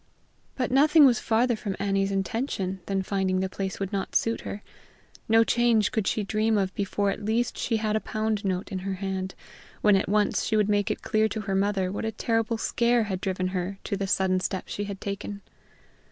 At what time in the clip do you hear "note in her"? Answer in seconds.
8.43-8.95